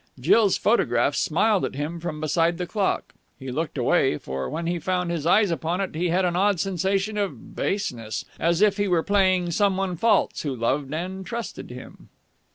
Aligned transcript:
Jill's 0.19 0.57
photograph 0.57 1.13
smiled 1.13 1.63
at 1.63 1.75
him 1.75 1.99
from 1.99 2.19
beside 2.19 2.57
the 2.57 2.65
clock. 2.65 3.13
He 3.37 3.51
looked 3.51 3.77
away, 3.77 4.17
for, 4.17 4.49
when 4.49 4.65
he 4.65 4.79
found 4.79 5.11
his 5.11 5.27
eyes 5.27 5.51
upon 5.51 5.79
it, 5.79 5.93
he 5.93 6.09
had 6.09 6.25
an 6.25 6.35
odd 6.35 6.59
sensation 6.59 7.19
of 7.19 7.55
baseness, 7.55 8.25
as 8.39 8.63
if 8.63 8.77
he 8.77 8.87
were 8.87 9.03
playing 9.03 9.51
some 9.51 9.77
one 9.77 9.95
false 9.95 10.41
who 10.41 10.55
loved 10.55 10.91
and 10.91 11.23
trusted 11.23 11.69
him. 11.69 12.09